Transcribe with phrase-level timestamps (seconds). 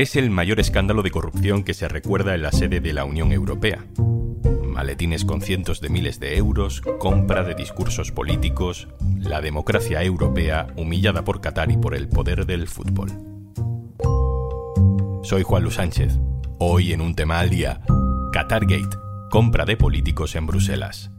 [0.00, 3.32] Es el mayor escándalo de corrupción que se recuerda en la sede de la Unión
[3.32, 3.84] Europea.
[4.64, 8.88] Maletines con cientos de miles de euros, compra de discursos políticos,
[9.18, 13.10] la democracia europea humillada por Qatar y por el poder del fútbol.
[15.22, 16.18] Soy Juan Luis Sánchez.
[16.58, 17.82] Hoy en un tema al día,
[18.32, 18.96] Qatargate,
[19.30, 21.10] compra de políticos en Bruselas.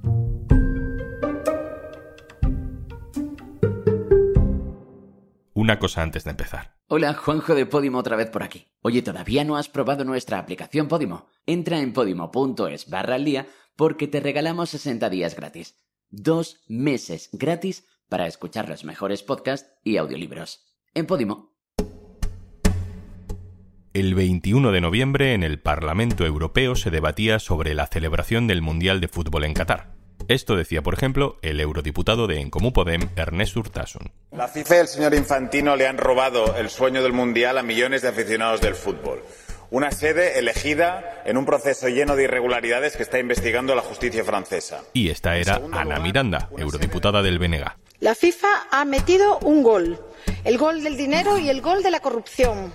[5.54, 6.71] Una cosa antes de empezar.
[6.94, 8.68] Hola, Juanjo de Podimo otra vez por aquí.
[8.82, 11.30] Oye, ¿todavía no has probado nuestra aplicación Podimo?
[11.46, 15.80] Entra en podimo.es barra al día porque te regalamos 60 días gratis.
[16.10, 20.66] Dos meses gratis para escuchar los mejores podcasts y audiolibros.
[20.94, 21.56] En Podimo.
[23.94, 29.00] El 21 de noviembre en el Parlamento Europeo se debatía sobre la celebración del Mundial
[29.00, 30.01] de Fútbol en Qatar.
[30.28, 34.12] Esto decía, por ejemplo, el eurodiputado de Encomú Podem, Ernest Urtasun.
[34.32, 38.02] La FIFA y el señor Infantino le han robado el sueño del Mundial a millones
[38.02, 39.24] de aficionados del fútbol.
[39.70, 44.84] Una sede elegida en un proceso lleno de irregularidades que está investigando la justicia francesa.
[44.94, 47.66] Y esta era Ana Miranda, eurodiputada del BNG.
[48.00, 50.00] La FIFA ha metido un gol,
[50.44, 52.74] el gol del dinero y el gol de la corrupción.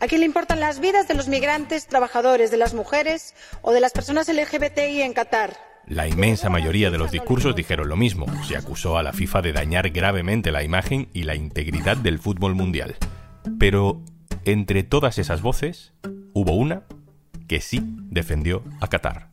[0.00, 3.80] ¿A quién le importan las vidas de los migrantes, trabajadores, de las mujeres o de
[3.80, 5.67] las personas LGBTI en Qatar?
[5.88, 8.26] La inmensa mayoría de los discursos dijeron lo mismo.
[8.44, 12.54] Se acusó a la FIFA de dañar gravemente la imagen y la integridad del fútbol
[12.54, 12.96] mundial.
[13.58, 14.02] Pero
[14.44, 15.94] entre todas esas voces,
[16.34, 16.82] hubo una
[17.46, 19.30] que sí defendió a Qatar,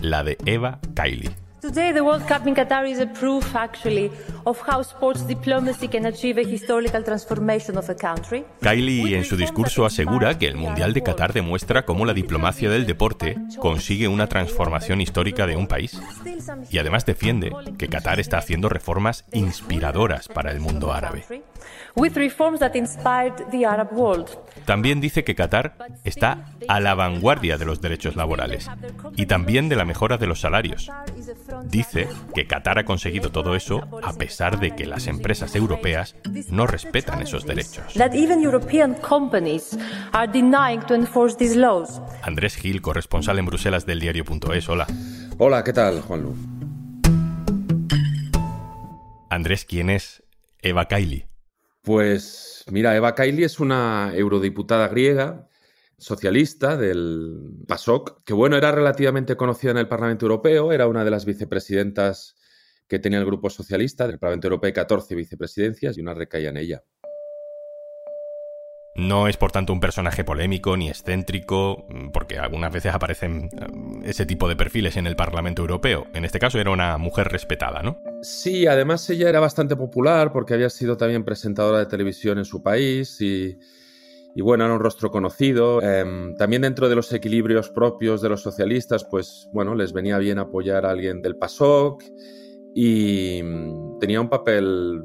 [0.00, 1.28] la de Eva Kaili.
[1.62, 4.10] Today, the World Cup in Qatar is a proof, actually,
[4.44, 8.44] of how sports diplomacy can achieve a historical transformation of a country.
[8.60, 12.84] Kylie en su discurso asegura que el Mundial de Qatar demuestra cómo la diplomacia del
[12.84, 16.02] deporte consigue una transformación histórica de un país.
[16.68, 21.24] Y además defiende que Qatar está haciendo reformas inspiradoras para el mundo árabe.
[24.64, 28.68] También dice que Qatar está a la vanguardia de los derechos laborales
[29.16, 30.90] y también de la mejora de los salarios.
[31.64, 36.16] Dice que Qatar ha conseguido todo eso a pesar de que las empresas europeas
[36.50, 37.96] no respetan esos derechos.
[42.22, 44.86] Andrés Gil, corresponsal en Bruselas del diario.es, hola.
[45.38, 46.34] Hola, ¿qué tal, Juanlu?
[49.30, 50.22] Andrés, ¿quién es
[50.60, 51.26] Eva Kaili?
[51.82, 55.48] Pues mira, Eva Kaili es una eurodiputada griega
[56.02, 61.12] socialista del PASOK, que bueno, era relativamente conocida en el Parlamento Europeo, era una de
[61.12, 62.34] las vicepresidentas
[62.88, 66.56] que tenía el Grupo Socialista del Parlamento Europeo, hay 14 vicepresidencias y una recaía en
[66.56, 66.82] ella.
[68.96, 74.26] No es por tanto un personaje polémico ni excéntrico, porque algunas veces aparecen eh, ese
[74.26, 76.08] tipo de perfiles en el Parlamento Europeo.
[76.14, 78.02] En este caso era una mujer respetada, ¿no?
[78.22, 82.62] Sí, además ella era bastante popular porque había sido también presentadora de televisión en su
[82.62, 83.56] país y,
[84.40, 85.82] bueno, era un rostro conocido.
[85.82, 90.38] Em, también dentro de los equilibrios propios de los socialistas, pues bueno, les venía bien
[90.38, 92.02] apoyar a alguien del PASOK
[92.74, 95.02] y mm, tenía un papel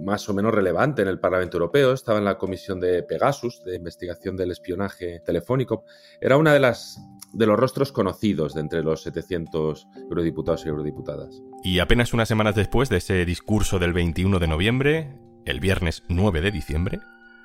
[0.00, 3.76] más o menos relevante en el Parlamento Europeo, estaba en la comisión de Pegasus, de
[3.76, 5.84] investigación del espionaje telefónico.
[6.20, 6.98] Era una de las
[7.32, 11.42] de los rostros conocidos de entre los 700 eurodiputados y eurodiputadas.
[11.64, 16.40] Y apenas unas semanas después de ese discurso del 21 de noviembre, el viernes 9
[16.40, 17.00] de diciembre,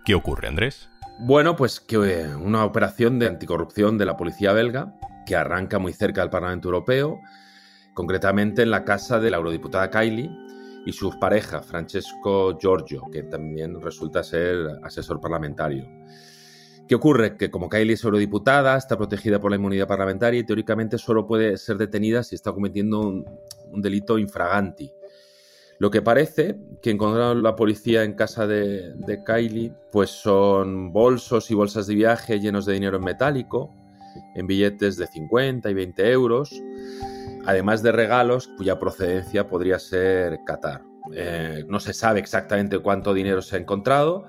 [0.05, 0.89] ¿qué ocurre, Andrés?
[1.21, 5.93] Bueno, pues que eh, una operación de anticorrupción de la policía belga que arranca muy
[5.93, 7.19] cerca del Parlamento Europeo,
[7.93, 10.31] concretamente en la casa de la eurodiputada Kylie,
[10.85, 15.87] y su pareja, Francesco Giorgio, que también resulta ser asesor parlamentario.
[16.87, 17.37] ¿Qué ocurre?
[17.37, 21.57] Que como Kylie es eurodiputada, está protegida por la inmunidad parlamentaria y teóricamente solo puede
[21.57, 23.25] ser detenida si está cometiendo un,
[23.81, 24.91] delito infraganti.
[25.79, 31.49] Lo que parece que encontraron la policía en casa de, de Kylie, pues son bolsos
[31.51, 33.73] y bolsas de viaje llenos de dinero en metálico,
[34.35, 36.61] en billetes de 50 y 20 euros,
[37.45, 40.81] además de regalos cuya procedencia podría ser Qatar.
[41.13, 44.27] Eh, no se sabe exactamente cuánto dinero se ha encontrado.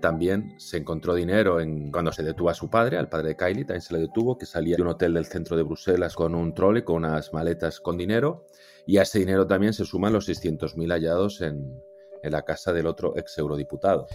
[0.00, 3.64] También se encontró dinero en, cuando se detuvo a su padre, al padre de Kylie,
[3.64, 6.54] también se le detuvo, que salía de un hotel del centro de Bruselas con un
[6.54, 8.46] trole, con unas maletas con dinero.
[8.88, 11.78] Y a ese dinero también se suman los 600.000 hallados en,
[12.22, 14.06] en la casa del otro ex eurodiputado.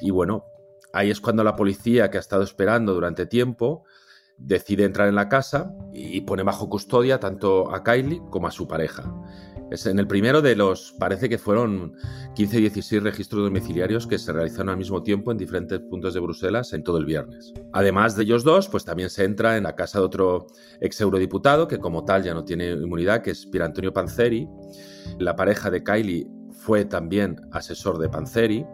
[0.00, 0.46] Y bueno,
[0.94, 3.84] ahí es cuando la policía, que ha estado esperando durante tiempo,
[4.38, 8.66] decide entrar en la casa y pone bajo custodia tanto a Kylie como a su
[8.66, 9.04] pareja.
[9.72, 11.94] Es en el primero de los, parece que fueron
[12.34, 16.20] 15 y 16 registros domiciliarios que se realizaron al mismo tiempo en diferentes puntos de
[16.20, 17.54] Bruselas en todo el viernes.
[17.72, 20.46] Además de ellos dos, pues también se entra en la casa de otro
[20.80, 24.46] ex eurodiputado que como tal ya no tiene inmunidad, que es Pier Antonio Panzeri.
[25.18, 28.66] La pareja de Kylie fue también asesor de Panzeri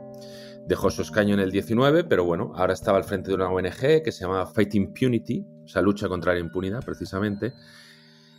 [0.69, 4.03] Dejó su escaño en el 19, pero bueno, ahora estaba al frente de una ONG
[4.05, 7.55] que se llama Fight Impunity, o sea, lucha contra la impunidad precisamente,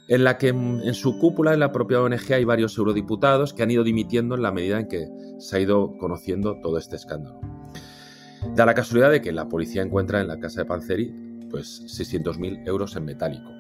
[0.10, 3.70] en la que en su cúpula, en la propia ONG, hay varios eurodiputados que han
[3.70, 5.08] ido dimitiendo en la medida en que
[5.38, 7.40] se ha ido conociendo todo este escándalo.
[8.56, 11.14] Da la casualidad de que la policía encuentra en la casa de Panzeri
[11.52, 13.52] pues 600.000 euros en metálico.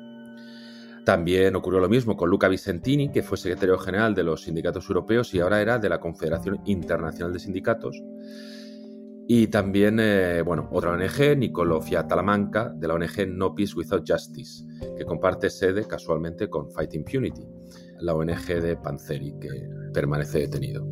[1.05, 5.33] También ocurrió lo mismo con Luca Vicentini, que fue secretario general de los sindicatos europeos
[5.33, 8.01] y ahora era de la Confederación Internacional de Sindicatos.
[9.31, 14.65] Y también, eh, bueno, otra ONG, Nicolofia Talamanca, de la ONG No Peace Without Justice,
[14.97, 17.43] que comparte sede casualmente con Fight Impunity,
[17.99, 19.49] la ONG de Panzeri, que
[19.93, 20.83] permanece detenido.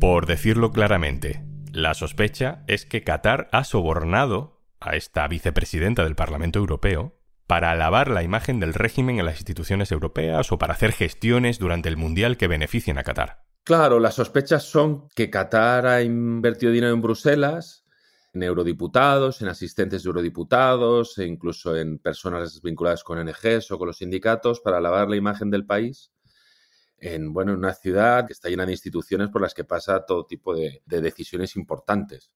[0.00, 6.58] Por decirlo claramente, la sospecha es que Qatar ha sobornado a esta vicepresidenta del Parlamento
[6.58, 11.58] Europeo para alabar la imagen del régimen en las instituciones europeas o para hacer gestiones
[11.58, 13.47] durante el Mundial que beneficien a Qatar.
[13.68, 17.84] Claro, las sospechas son que Qatar ha invertido dinero en Bruselas,
[18.32, 23.88] en eurodiputados, en asistentes de eurodiputados e incluso en personas vinculadas con ONGs o con
[23.88, 26.10] los sindicatos para alabar la imagen del país
[26.96, 30.24] en, bueno, en una ciudad que está llena de instituciones por las que pasa todo
[30.24, 32.30] tipo de decisiones importantes.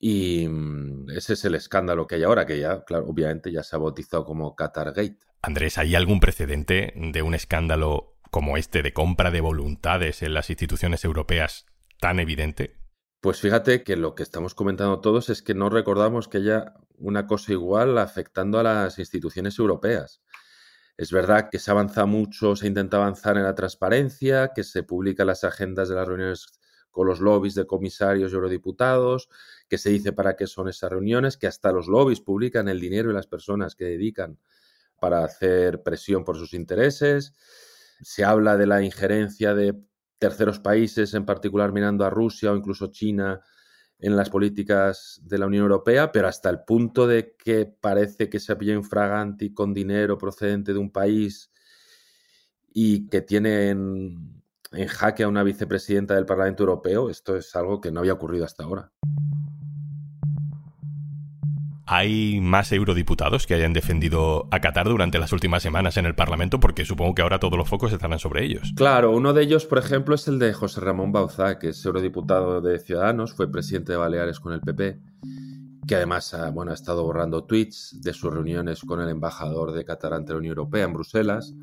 [0.00, 3.76] Y mm, ese es el escándalo que hay ahora, que ya, claro, obviamente ya se
[3.76, 5.18] ha bautizado como Qatargate.
[5.42, 10.50] Andrés, ¿hay algún precedente de un escándalo como este de compra de voluntades en las
[10.50, 11.66] instituciones europeas
[12.00, 12.76] tan evidente?
[13.20, 17.26] Pues fíjate que lo que estamos comentando todos es que no recordamos que haya una
[17.26, 20.22] cosa igual afectando a las instituciones europeas.
[20.96, 25.26] Es verdad que se avanza mucho, se intenta avanzar en la transparencia, que se publican
[25.26, 26.46] las agendas de las reuniones
[26.90, 29.28] con los lobbies de comisarios y eurodiputados,
[29.68, 33.10] que se dice para qué son esas reuniones, que hasta los lobbies publican el dinero
[33.10, 34.38] y las personas que dedican
[35.00, 37.34] para hacer presión por sus intereses.
[38.02, 39.74] Se habla de la injerencia de
[40.18, 43.40] terceros países, en particular mirando a Rusia o incluso China,
[44.00, 48.40] en las políticas de la Unión Europea, pero hasta el punto de que parece que
[48.40, 51.50] se pilla infraganti con dinero procedente de un país
[52.72, 54.42] y que tienen
[54.72, 58.44] en jaque a una vicepresidenta del Parlamento Europeo, esto es algo que no había ocurrido
[58.44, 58.92] hasta ahora.
[61.92, 66.60] ¿Hay más eurodiputados que hayan defendido a Qatar durante las últimas semanas en el Parlamento?
[66.60, 68.72] Porque supongo que ahora todos los focos estarán sobre ellos.
[68.76, 72.60] Claro, uno de ellos, por ejemplo, es el de José Ramón Bauzá, que es eurodiputado
[72.60, 75.00] de Ciudadanos, fue presidente de Baleares con el PP,
[75.88, 79.84] que además ha, bueno, ha estado borrando tweets de sus reuniones con el embajador de
[79.84, 81.56] Qatar ante la Unión Europea en Bruselas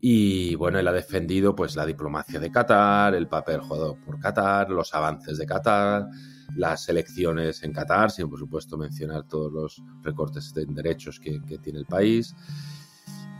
[0.00, 4.70] y bueno, él ha defendido pues la diplomacia de Qatar, el papel jugado por Qatar,
[4.70, 6.06] los avances de Qatar,
[6.54, 11.78] las elecciones en Qatar, sin por supuesto mencionar todos los recortes de derechos que, tiene
[11.78, 12.34] el país.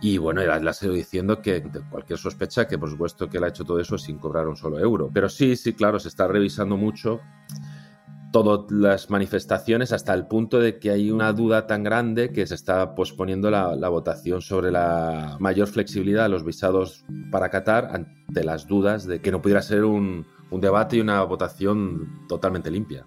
[0.00, 3.48] Y bueno, él ha sido diciendo que cualquier sospecha que por supuesto que él ha
[3.48, 5.10] hecho todo eso sin cobrar un solo euro.
[5.12, 7.20] Pero sí, sí, claro, se está revisando mucho
[8.32, 12.54] todas las manifestaciones hasta el punto de que hay una duda tan grande que se
[12.54, 18.66] está posponiendo la, votación sobre la mayor flexibilidad de los visados para Qatar ante las
[18.66, 23.04] dudas de que no pudiera ser un, un debate y una votación totalmente limpia.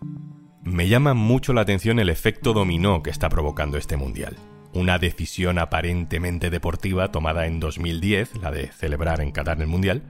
[0.63, 4.35] Me llama mucho la atención el efecto dominó que está provocando este mundial.
[4.73, 10.03] Una decisión aparentemente deportiva tomada en 2010, la de celebrar en Qatar el mundial,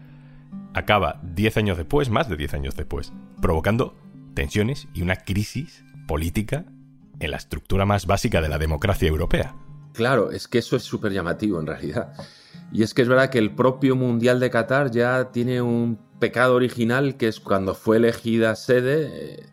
[0.73, 3.95] acaba 10 años después, más de 10 años después, provocando
[4.39, 6.63] tensiones y una crisis política
[7.19, 9.53] en la estructura más básica de la democracia europea.
[9.93, 12.13] Claro, es que eso es súper llamativo en realidad.
[12.71, 16.55] Y es que es verdad que el propio Mundial de Qatar ya tiene un pecado
[16.55, 19.45] original que es cuando fue elegida sede eh,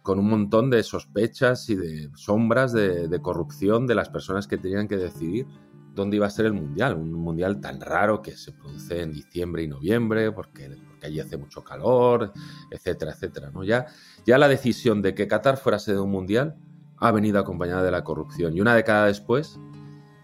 [0.00, 4.56] con un montón de sospechas y de sombras de, de, corrupción de las personas que
[4.56, 5.46] tenían que decidir
[5.94, 6.94] dónde iba a ser el Mundial.
[6.94, 10.70] Un Mundial tan raro que se produce en diciembre y noviembre porque
[11.00, 12.32] que allí hace mucho calor,
[12.70, 13.50] etcétera, etcétera.
[13.50, 13.64] ¿no?
[13.64, 13.86] Ya,
[14.24, 16.56] ya la decisión de que Qatar fuera sede de un mundial
[16.98, 18.56] ha venido acompañada de la corrupción.
[18.56, 19.58] Y una década después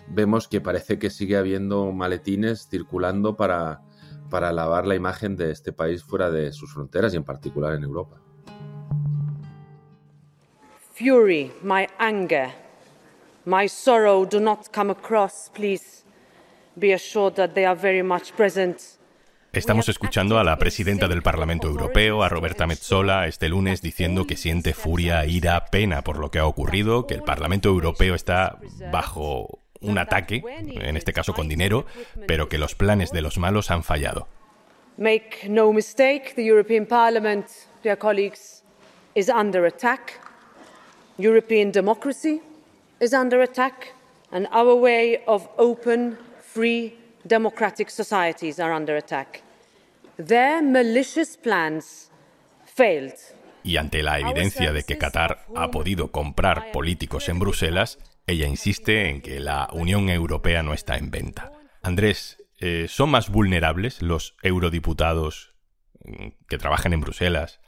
[0.09, 3.81] vemos que parece que sigue habiendo maletines circulando para,
[4.31, 7.83] para lavar la imagen de este país fuera de sus fronteras y en particular en
[7.83, 8.21] Europa.
[10.93, 12.53] Fury, my anger,
[13.45, 16.05] my sorrow do not come across, please.
[16.79, 18.96] Be assured that they are very much present
[19.57, 24.37] Estamos escuchando a la presidenta del Parlamento Europeo, a Roberta Metsola, este lunes diciendo que
[24.37, 28.59] siente furia, ira, pena por lo que ha ocurrido, que el Parlamento Europeo está
[28.93, 31.87] bajo un ataque, en este caso con dinero,
[32.27, 34.29] pero que los planes de los malos han fallado.
[34.99, 37.47] Make no mistake, the European Parliament,
[37.83, 38.63] dear colleagues,
[39.15, 40.21] is under attack.
[41.17, 42.43] European democracy
[43.01, 43.95] is under attack,
[44.33, 46.93] and our way of open, free,
[47.27, 49.45] democratic societies are under attack.
[50.17, 52.11] Their malicious plans
[52.65, 53.15] failed.
[53.63, 59.11] Y ante la evidencia de que Qatar ha podido comprar políticos en Bruselas, ella insiste
[59.11, 61.53] en que la Unión Europea no está en venta.
[61.83, 65.55] Andrés, eh, ¿son más vulnerables los eurodiputados
[66.05, 67.61] mm, que trabajan en Bruselas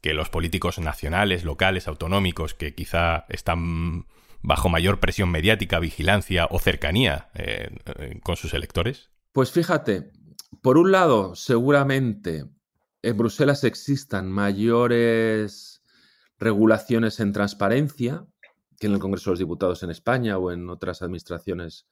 [0.00, 4.06] que los políticos nacionales, locales, autonómicos, que quizá están
[4.40, 9.10] bajo mayor presión mediática, vigilancia o cercanía eh, eh, con sus electores?
[9.32, 10.10] Pues fíjate,
[10.62, 12.46] por un lado, seguramente
[13.02, 15.82] en Bruselas existan mayores
[16.38, 18.26] regulaciones en transparencia
[18.78, 21.86] que en el Congreso de los Diputados en España o en otras administraciones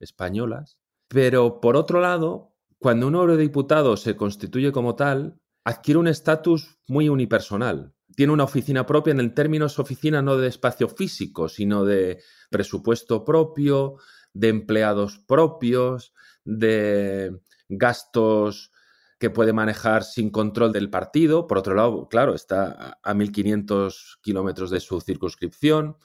[0.00, 0.78] españolas.
[1.08, 7.08] Pero por otro lado, cuando un eurodiputado se constituye como tal, adquiere un estatus muy
[7.08, 7.94] unipersonal.
[8.14, 13.24] Tiene una oficina propia, en el términos oficina no de espacio físico, sino de presupuesto
[13.24, 13.96] propio,
[14.32, 16.12] de empleados propios,
[16.44, 18.72] de gastos
[19.18, 21.46] que puede manejar sin control del partido.
[21.46, 25.96] Por otro lado, claro, está a 1.500 kilómetros de su circunscripción,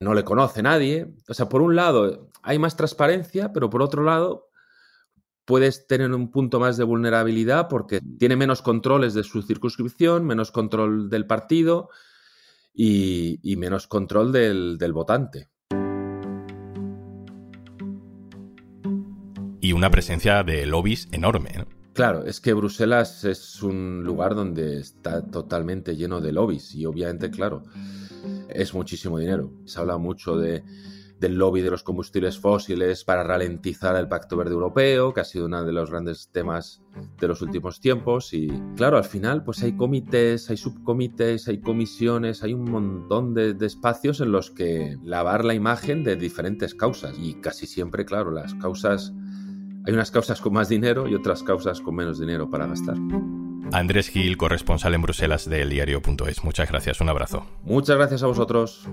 [0.00, 1.14] no le conoce nadie.
[1.28, 4.48] O sea, por un lado hay más transparencia, pero por otro lado
[5.44, 10.52] puedes tener un punto más de vulnerabilidad porque tiene menos controles de su circunscripción, menos
[10.52, 11.88] control del partido
[12.74, 15.48] y, menos control del, del votante.
[19.60, 21.52] Y una presencia de lobbies enorme.
[21.56, 21.78] ¿no?
[21.98, 27.28] Claro, es que Bruselas es un lugar donde está totalmente lleno de lobbies y obviamente,
[27.28, 27.64] claro,
[28.48, 29.50] es muchísimo dinero.
[29.64, 30.62] Se habla mucho de,
[31.18, 35.46] del lobby de los combustibles fósiles para ralentizar el Pacto Verde Europeo, que ha sido
[35.46, 36.82] uno de los grandes temas
[37.18, 38.32] de los últimos tiempos.
[38.32, 38.46] Y
[38.76, 44.20] claro, al final, pues hay comités, hay subcomités, hay comisiones, hay un montón de espacios
[44.20, 47.16] en los que lavar la imagen de diferentes causas.
[47.18, 49.12] Y casi siempre, claro, las causas
[49.88, 52.96] hay unas causas con más dinero y otras causas con menos dinero para gastar.
[53.72, 56.44] Andrés Gil, corresponsal en Bruselas del diario.es.
[56.44, 57.46] Muchas gracias, un abrazo.
[57.62, 58.86] Muchas gracias a vosotros.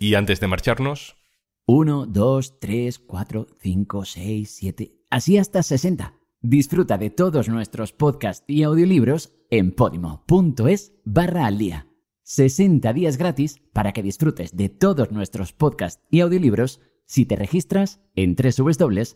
[0.00, 1.16] Y antes de marcharnos...
[1.66, 4.92] 1, 2, 3, 4, 5, 6, 7...
[5.10, 6.14] Así hasta 60.
[6.40, 11.89] Disfruta de todos nuestros podcasts y audiolibros en podimo.es barra al día.
[12.30, 18.00] 60 días gratis para que disfrutes de todos nuestros podcasts y audiolibros si te registras
[18.14, 19.08] en www.podimo.es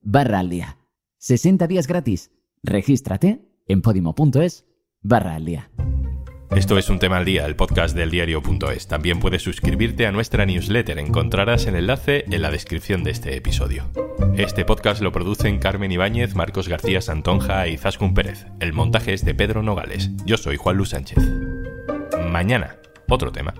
[0.00, 0.78] barra al día.
[1.18, 2.30] 60 días gratis.
[2.62, 4.64] Regístrate en podimo.es
[5.02, 5.70] barra al día.
[6.54, 8.86] Esto es un tema al día, el podcast del diario.es.
[8.86, 10.98] También puedes suscribirte a nuestra newsletter.
[10.98, 13.88] Encontrarás el enlace en la descripción de este episodio.
[14.36, 18.44] Este podcast lo producen Carmen Ibáñez, Marcos García Santonja y Zascun Pérez.
[18.60, 20.10] El montaje es de Pedro Nogales.
[20.26, 21.18] Yo soy Juan Luis Sánchez.
[22.30, 22.76] Mañana,
[23.08, 23.54] otro tema.